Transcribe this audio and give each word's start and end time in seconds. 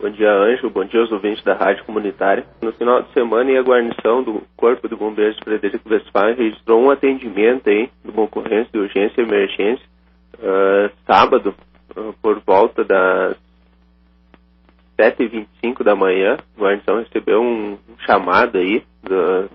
Bom 0.00 0.10
dia, 0.10 0.30
Anjo. 0.30 0.70
Bom 0.70 0.84
dia 0.84 1.00
aos 1.00 1.10
ouvintes 1.10 1.42
da 1.42 1.54
Rádio 1.54 1.84
Comunitária. 1.84 2.46
No 2.62 2.72
final 2.72 3.02
de 3.02 3.12
semana, 3.12 3.50
a 3.58 3.62
guarnição 3.64 4.22
do 4.22 4.42
Corpo 4.56 4.88
de 4.88 4.94
Bombeiros 4.94 5.34
de 5.36 5.42
Frederico 5.42 5.92
Westphalen 5.92 6.36
registrou 6.36 6.80
um 6.80 6.88
atendimento 6.88 7.68
aí 7.68 7.90
de 8.04 8.10
uma 8.12 8.22
ocorrência 8.22 8.70
de 8.72 8.78
urgência 8.78 9.20
e 9.20 9.24
emergência 9.24 9.84
uh, 10.34 10.88
sábado, 11.04 11.52
uh, 11.96 12.14
por 12.22 12.38
volta 12.46 12.84
das 12.84 13.36
7h25 14.96 15.82
da 15.82 15.96
manhã. 15.96 16.36
A 16.56 16.60
guarnição 16.60 16.98
recebeu 16.98 17.40
um, 17.40 17.72
um 17.72 17.98
chamado 18.06 18.56
aí 18.56 18.84
do, 19.02 19.48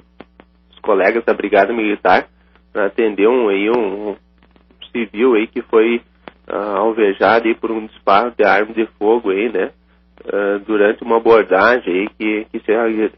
dos 0.71 0.79
colegas 0.81 1.23
da 1.23 1.33
Brigada 1.33 1.71
Militar 1.71 2.27
para 2.73 2.87
atender 2.87 3.29
um, 3.29 3.47
aí, 3.47 3.69
um, 3.69 4.13
civil 4.91 5.35
aí 5.35 5.47
que 5.47 5.61
foi 5.61 6.01
uh, 6.49 6.79
alvejado 6.79 7.47
aí 7.47 7.55
por 7.55 7.71
um 7.71 7.85
disparo 7.85 8.33
de 8.37 8.43
arma 8.43 8.73
de 8.73 8.85
fogo 8.99 9.29
aí, 9.29 9.49
né? 9.49 9.71
Uh, 10.25 10.59
durante 10.65 11.03
uma 11.03 11.17
abordagem 11.17 11.93
aí 11.93 12.09
que, 12.17 12.47
que 12.49 12.59
se 12.59 12.71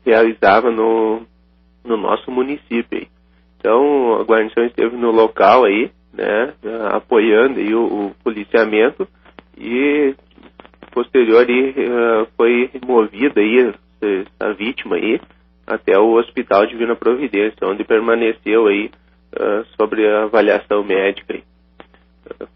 realizava 0.04 0.72
no, 0.72 1.22
no 1.84 1.98
nosso 1.98 2.32
município. 2.32 2.98
Aí. 2.98 3.08
Então, 3.60 4.16
a 4.20 4.24
guarnição 4.24 4.66
esteve 4.66 4.96
no 4.96 5.12
local 5.12 5.66
aí, 5.66 5.92
né, 6.12 6.54
uh, 6.64 6.96
apoiando 6.96 7.60
aí 7.60 7.76
o, 7.76 7.84
o, 7.86 8.16
policiamento 8.24 9.08
e 9.56 10.16
posterior 10.92 11.46
aí, 11.48 11.70
uh, 11.72 12.28
foi 12.36 12.72
movida 12.84 13.40
aí 13.40 13.72
a 14.40 14.52
vítima 14.54 14.96
aí 14.96 15.22
até 15.68 15.98
o 16.00 16.14
Hospital 16.14 16.66
Divina 16.66 16.96
Providência, 16.96 17.68
onde 17.68 17.84
permaneceu 17.84 18.68
aí 18.68 18.90
sobre 19.78 20.08
a 20.08 20.24
avaliação 20.24 20.84
médica 20.84 21.34
aí 21.34 21.44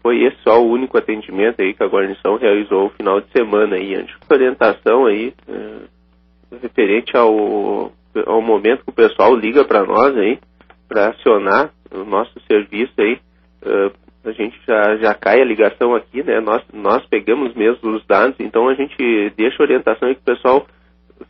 foi 0.02 0.22
esse 0.22 0.36
só 0.42 0.60
o 0.60 0.68
único 0.68 0.96
atendimento 0.96 1.60
aí 1.60 1.74
que 1.74 1.82
a 1.82 1.88
guarnição 1.88 2.36
realizou 2.36 2.84
no 2.84 2.90
final 2.90 3.20
de 3.20 3.30
semana 3.32 3.76
aí, 3.76 3.94
antes. 3.94 4.14
Orientação 4.30 5.06
aí, 5.06 5.34
é, 5.48 6.56
referente 6.62 7.16
ao, 7.16 7.92
ao 8.26 8.42
momento 8.42 8.84
que 8.84 8.90
o 8.90 8.94
pessoal 8.94 9.34
liga 9.34 9.64
para 9.64 9.84
nós 9.84 10.16
aí, 10.16 10.38
para 10.88 11.08
acionar 11.08 11.70
o 11.92 12.04
nosso 12.04 12.32
serviço 12.50 12.92
aí, 12.98 13.18
é, 13.62 13.90
a 14.24 14.32
gente 14.32 14.58
já, 14.66 14.96
já 14.96 15.14
cai 15.14 15.40
a 15.40 15.44
ligação 15.44 15.94
aqui, 15.94 16.22
né? 16.22 16.40
Nós, 16.40 16.62
nós 16.72 17.04
pegamos 17.06 17.54
mesmo 17.54 17.90
os 17.90 18.06
dados, 18.06 18.36
então 18.38 18.68
a 18.68 18.74
gente 18.74 19.32
deixa 19.36 19.62
orientação 19.62 20.08
aí 20.08 20.14
que 20.14 20.20
o 20.20 20.34
pessoal 20.34 20.66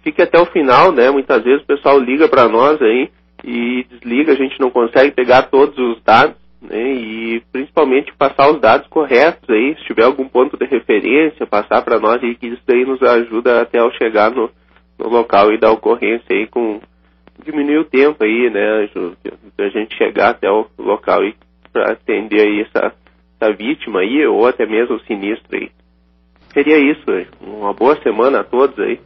fique 0.03 0.23
até 0.23 0.41
o 0.41 0.47
final, 0.47 0.93
né? 0.93 1.11
Muitas 1.11 1.43
vezes 1.43 1.63
o 1.63 1.67
pessoal 1.67 1.99
liga 1.99 2.29
para 2.29 2.49
nós 2.49 2.81
aí 2.83 3.11
e 3.45 3.85
desliga, 3.85 4.33
a 4.33 4.37
gente 4.37 4.59
não 4.61 4.71
consegue 4.71 5.13
pegar 5.13 5.43
todos 5.43 5.77
os 5.79 6.03
dados 6.03 6.37
né, 6.71 6.93
e 6.93 7.43
principalmente 7.53 8.15
passar 8.17 8.49
os 8.49 8.61
dados 8.61 8.87
corretos 8.87 9.51
aí, 9.51 9.75
se 9.77 9.85
tiver 9.87 10.05
algum 10.05 10.29
ponto 10.29 10.57
de 10.57 10.65
referência, 10.65 11.47
passar 11.47 11.83
para 11.83 11.99
nós 11.99 12.23
aí, 12.23 12.37
que 12.37 12.47
isso 12.47 12.63
daí 12.65 12.85
nos 12.85 13.03
ajuda 13.03 13.61
até 13.61 13.81
ao 13.81 13.93
chegar 13.93 14.31
no, 14.31 14.49
no 14.97 15.09
local 15.09 15.53
e 15.53 15.59
da 15.59 15.73
ocorrência 15.73 16.27
aí 16.31 16.47
com 16.47 16.81
diminuir 17.45 17.79
o 17.79 17.85
tempo 17.85 18.23
aí, 18.23 18.51
né, 18.51 18.89
a 19.59 19.69
gente 19.69 19.97
chegar 19.97 20.31
até 20.31 20.49
o 20.49 20.67
local 20.79 21.23
aí 21.23 21.35
para 21.73 21.93
atender 21.93 22.41
aí 22.41 22.61
essa, 22.61 22.95
essa 23.41 23.53
vítima 23.53 24.01
aí 24.01 24.25
ou 24.27 24.47
até 24.47 24.65
mesmo 24.65 24.97
o 24.97 25.01
sinistro 25.01 25.59
aí. 25.59 25.71
Seria 26.53 26.79
isso, 26.79 27.05
uma 27.41 27.73
boa 27.73 28.01
semana 28.03 28.41
a 28.41 28.45
todos 28.45 28.79
aí. 28.79 29.01